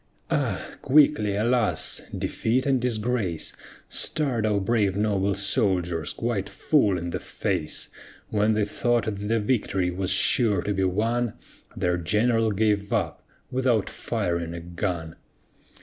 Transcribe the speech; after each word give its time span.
Ah! 0.31 0.59
quickly 0.81 1.35
alas! 1.35 2.01
defeat 2.17 2.65
and 2.65 2.81
disgrace 2.81 3.53
Star'd 3.87 4.47
our 4.47 4.59
brave 4.59 4.97
noble 4.97 5.35
soldiers 5.35 6.11
quite 6.13 6.49
full 6.49 6.97
in 6.97 7.11
the 7.11 7.19
face, 7.19 7.87
When 8.29 8.53
they 8.55 8.65
thought 8.65 9.05
that 9.05 9.27
the 9.27 9.39
victory 9.39 9.91
was 9.91 10.09
sure 10.09 10.63
to 10.63 10.73
be 10.73 10.85
won, 10.85 11.33
Their 11.77 11.97
general 11.97 12.49
gave 12.49 12.91
up, 12.91 13.21
without 13.51 13.91
firing 13.91 14.55
a 14.55 14.59
gun. 14.59 15.17